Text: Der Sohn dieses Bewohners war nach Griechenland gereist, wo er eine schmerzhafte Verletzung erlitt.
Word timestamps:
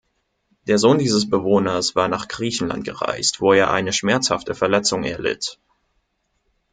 Der 0.65 0.79
Sohn 0.79 0.97
dieses 0.97 1.29
Bewohners 1.29 1.95
war 1.95 2.07
nach 2.07 2.27
Griechenland 2.27 2.85
gereist, 2.85 3.39
wo 3.39 3.53
er 3.53 3.69
eine 3.69 3.93
schmerzhafte 3.93 4.55
Verletzung 4.55 5.03
erlitt. 5.03 5.59